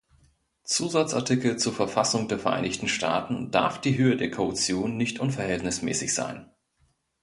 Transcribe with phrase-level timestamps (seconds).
[0.63, 6.49] Zusatzartikel zur Verfassung der Vereinigten Staaten darf die Höhe der Kaution nicht unverhältnismäßig sein.